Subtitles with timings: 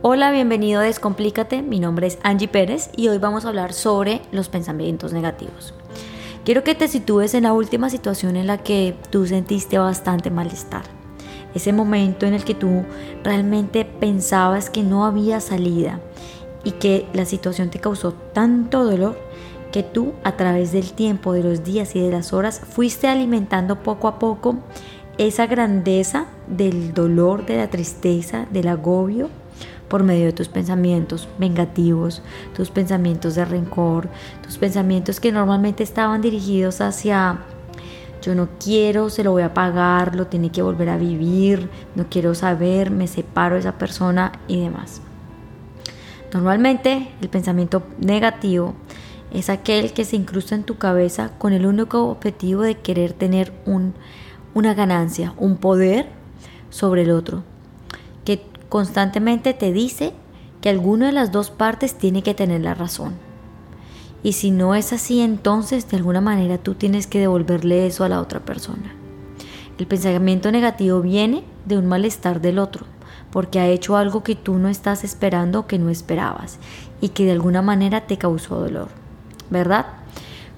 [0.00, 4.22] Hola, bienvenido a Descomplícate, mi nombre es Angie Pérez y hoy vamos a hablar sobre
[4.32, 5.74] los pensamientos negativos.
[6.42, 10.84] Quiero que te sitúes en la última situación en la que tú sentiste bastante malestar.
[11.54, 12.82] Ese momento en el que tú
[13.22, 16.00] realmente pensabas que no había salida
[16.64, 19.18] y que la situación te causó tanto dolor
[19.70, 23.82] que tú a través del tiempo, de los días y de las horas fuiste alimentando
[23.82, 24.56] poco a poco
[25.18, 29.28] esa grandeza del dolor, de la tristeza, del agobio
[29.88, 32.22] por medio de tus pensamientos vengativos,
[32.54, 34.08] tus pensamientos de rencor,
[34.42, 37.40] tus pensamientos que normalmente estaban dirigidos hacia
[38.24, 42.06] yo no quiero, se lo voy a pagar, lo tiene que volver a vivir, no
[42.08, 45.02] quiero saber, me separo de esa persona y demás.
[46.32, 48.74] Normalmente el pensamiento negativo
[49.30, 53.52] es aquel que se incrusta en tu cabeza con el único objetivo de querer tener
[53.66, 53.92] un,
[54.54, 56.08] una ganancia, un poder
[56.70, 57.42] sobre el otro,
[58.74, 60.12] constantemente te dice
[60.60, 63.14] que alguna de las dos partes tiene que tener la razón.
[64.24, 68.08] Y si no es así, entonces de alguna manera tú tienes que devolverle eso a
[68.08, 68.92] la otra persona.
[69.78, 72.84] El pensamiento negativo viene de un malestar del otro,
[73.30, 76.58] porque ha hecho algo que tú no estás esperando que no esperabas
[77.00, 78.88] y que de alguna manera te causó dolor.
[79.50, 79.86] ¿verdad?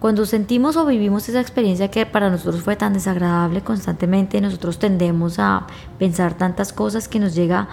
[0.00, 5.38] Cuando sentimos o vivimos esa experiencia que para nosotros fue tan desagradable constantemente, nosotros tendemos
[5.38, 5.66] a
[5.98, 7.68] pensar tantas cosas que nos llega,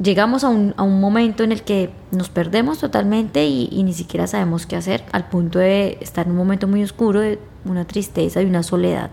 [0.00, 4.66] llegamos a un, momento en el que nos perdemos totalmente y, y, ni siquiera sabemos
[4.66, 8.46] qué hacer, al punto de estar en un momento muy oscuro, de una tristeza y
[8.46, 9.10] una soledad.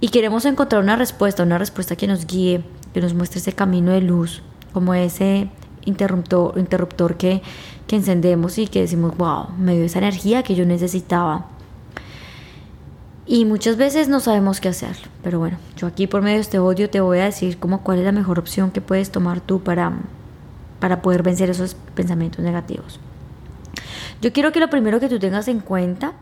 [0.00, 2.62] Y queremos encontrar una respuesta, una respuesta que nos guíe,
[2.94, 5.48] que nos muestre ese camino de luz, como ese
[5.84, 7.42] interruptor, interruptor que,
[7.86, 11.48] que encendemos y que decimos, wow, me dio esa energía que yo necesitaba.
[13.30, 14.96] Y muchas veces no sabemos qué hacer.
[15.22, 17.98] Pero bueno, yo aquí por medio de este odio te voy a decir como cuál
[17.98, 19.92] es la mejor opción que puedes tomar tú para,
[20.80, 22.98] para poder vencer esos pensamientos negativos.
[24.22, 26.14] Yo quiero que lo primero que tú tengas en cuenta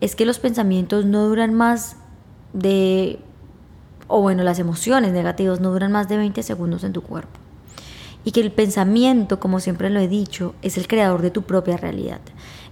[0.00, 1.96] es que los pensamientos no duran más
[2.52, 3.18] de,
[4.06, 7.40] o bueno, las emociones negativas no duran más de 20 segundos en tu cuerpo
[8.24, 11.76] y que el pensamiento, como siempre lo he dicho, es el creador de tu propia
[11.76, 12.20] realidad.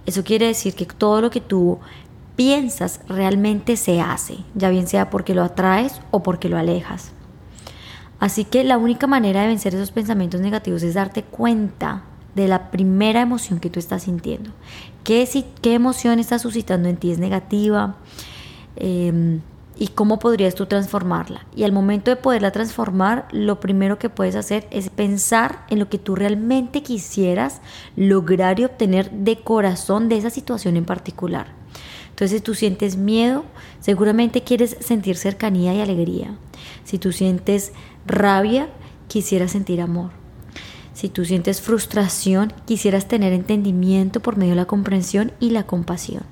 [0.05, 1.79] Eso quiere decir que todo lo que tú
[2.35, 7.11] piensas realmente se hace, ya bien sea porque lo atraes o porque lo alejas.
[8.19, 12.03] Así que la única manera de vencer esos pensamientos negativos es darte cuenta
[12.35, 14.51] de la primera emoción que tú estás sintiendo.
[15.03, 15.27] ¿Qué,
[15.63, 17.11] emoción estás suscitando en ti?
[17.11, 17.97] ¿Es negativa?
[18.77, 19.39] Eh,
[19.77, 21.45] y cómo podrías tú transformarla.
[21.55, 25.89] Y al momento de poderla transformar, lo primero que puedes hacer es pensar en lo
[25.89, 27.61] que tú realmente quisieras
[27.95, 31.47] lograr y obtener de corazón de esa situación en particular.
[32.13, 33.43] Entonces, si tú sientes miedo,
[33.79, 36.37] seguramente quieres sentir cercanía y alegría.
[36.83, 37.71] Si tú sientes
[38.05, 38.69] rabia,
[39.07, 40.11] quisieras sentir amor.
[40.93, 46.23] Si tú sientes frustración, quisieras tener entendimiento por medio de la comprensión y la compasión.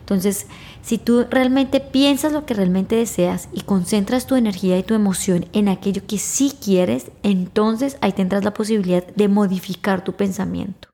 [0.00, 0.46] Entonces,
[0.82, 5.46] si tú realmente piensas lo que realmente deseas y concentras tu energía y tu emoción
[5.54, 10.90] en aquello que sí quieres, entonces ahí tendrás la posibilidad de modificar tu pensamiento.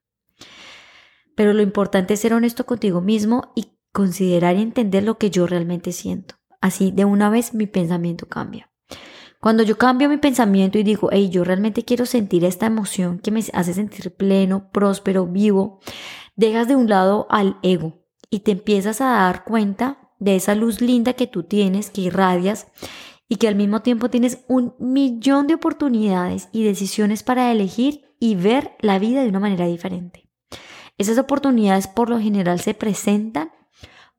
[1.35, 5.47] Pero lo importante es ser honesto contigo mismo y considerar y entender lo que yo
[5.47, 6.37] realmente siento.
[6.61, 8.71] Así de una vez mi pensamiento cambia.
[9.41, 13.31] Cuando yo cambio mi pensamiento y digo, hey, yo realmente quiero sentir esta emoción que
[13.31, 15.81] me hace sentir pleno, próspero, vivo,
[16.37, 20.83] dejas de un lado al ego y te empiezas a dar cuenta de esa luz
[20.83, 22.67] linda que tú tienes, que irradias
[23.29, 28.35] y que al mismo tiempo tienes un millón de oportunidades y decisiones para elegir y
[28.35, 30.29] ver la vida de una manera diferente.
[30.99, 33.53] Esas oportunidades por lo general se presentan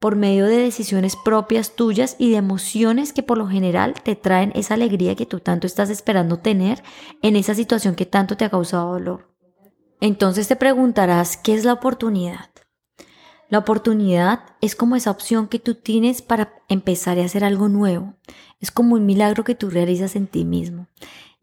[0.01, 4.51] por medio de decisiones propias tuyas y de emociones que por lo general te traen
[4.55, 6.81] esa alegría que tú tanto estás esperando tener
[7.21, 9.29] en esa situación que tanto te ha causado dolor.
[9.99, 12.49] Entonces te preguntarás, ¿qué es la oportunidad?
[13.47, 18.15] La oportunidad es como esa opción que tú tienes para empezar a hacer algo nuevo.
[18.59, 20.87] Es como un milagro que tú realizas en ti mismo.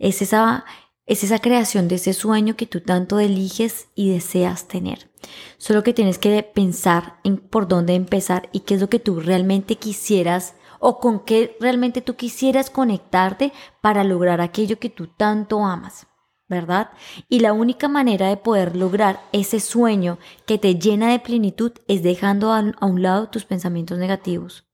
[0.00, 0.64] Es esa,
[1.08, 5.10] es esa creación de ese sueño que tú tanto eliges y deseas tener.
[5.56, 9.18] Solo que tienes que pensar en por dónde empezar y qué es lo que tú
[9.18, 15.64] realmente quisieras o con qué realmente tú quisieras conectarte para lograr aquello que tú tanto
[15.64, 16.06] amas.
[16.48, 16.90] ¿verdad?
[17.28, 22.02] Y la única manera de poder lograr ese sueño que te llena de plenitud es
[22.02, 24.64] dejando a, un lado tus pensamientos negativos.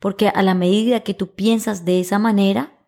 [0.00, 2.79] Porque a la medida que tú piensas de esa manera,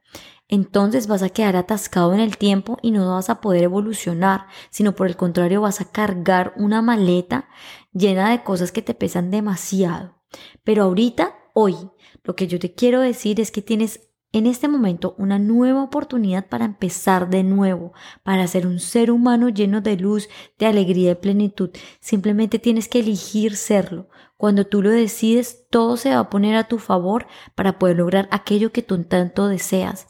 [0.53, 4.95] entonces vas a quedar atascado en el tiempo y no vas a poder evolucionar, sino
[4.95, 7.49] por el contrario vas a cargar una maleta
[7.95, 10.21] llena de cosas que te pesan demasiado.
[10.63, 11.75] Pero ahorita, hoy,
[12.23, 16.47] lo que yo te quiero decir es que tienes en este momento una nueva oportunidad
[16.47, 20.29] para empezar de nuevo, para ser un ser humano lleno de luz,
[20.59, 21.71] de alegría y plenitud.
[22.01, 24.11] Simplemente tienes que elegir serlo.
[24.43, 28.27] Cuando tú lo decides, todo se va a poner a tu favor para poder lograr
[28.33, 30.09] aquello que tú tanto deseas.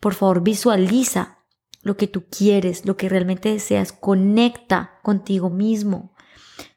[0.00, 1.44] Por favor, visualiza
[1.82, 3.92] lo que tú quieres, lo que realmente deseas.
[3.92, 6.12] Conecta contigo mismo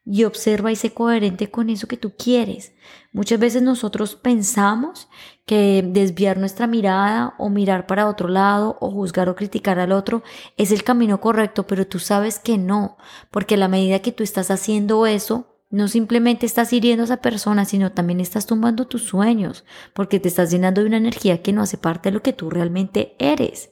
[0.05, 2.73] y observa y sé coherente con eso que tú quieres.
[3.11, 5.09] Muchas veces nosotros pensamos
[5.47, 10.21] que desviar nuestra mirada o mirar para otro lado o juzgar o criticar al otro
[10.55, 12.97] es el camino correcto, pero tú sabes que no,
[13.31, 17.17] porque a la medida que tú estás haciendo eso, no simplemente estás hiriendo a esa
[17.17, 21.53] persona, sino también estás tumbando tus sueños, porque te estás llenando de una energía que
[21.53, 23.71] no hace parte de lo que tú realmente eres.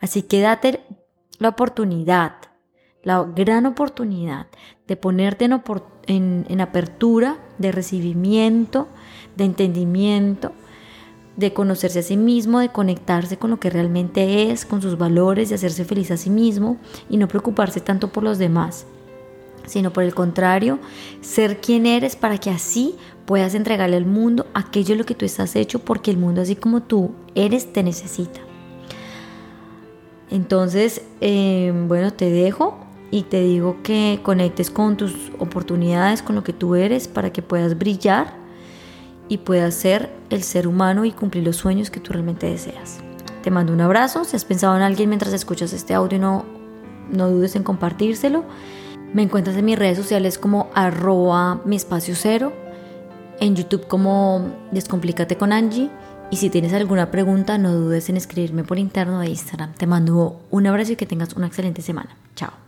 [0.00, 0.80] Así que date
[1.38, 2.32] la oportunidad
[3.06, 4.48] la gran oportunidad
[4.88, 8.88] de ponerte en, en, apertura, de recibimiento,
[9.36, 10.50] de entendimiento,
[11.36, 15.50] de conocerse a sí mismo, de conectarse con lo que realmente es, con sus valores,
[15.50, 16.78] de hacerse feliz a sí mismo
[17.08, 18.88] y no preocuparse tanto por los demás,
[19.66, 20.78] sino por el contrario,
[21.20, 22.94] ser quien eres para que así
[23.26, 26.82] puedas entregarle al mundo aquello lo que tú estás hecho, porque el mundo así como
[26.82, 28.40] tú eres te necesita.
[30.30, 32.78] Entonces, eh, bueno, te dejo
[33.10, 37.42] y te digo que conectes con tus oportunidades, con lo que tú eres, para que
[37.42, 38.34] puedas brillar
[39.28, 43.00] y puedas ser el ser humano y cumplir los sueños que tú realmente deseas.
[43.42, 46.44] Te mando un abrazo, si has pensado en alguien mientras escuchas este audio, no,
[47.10, 48.44] no dudes en compartírselo.
[49.12, 52.52] Me encuentras en mis redes sociales como arroba mi espacio cero,
[53.40, 55.90] en YouTube como Descomplícate con Angie.
[56.30, 59.74] Y si tienes alguna pregunta, no dudes en escribirme por interno de Instagram.
[59.74, 62.16] Te mando un abrazo y que tengas una excelente semana.
[62.34, 62.65] Chao.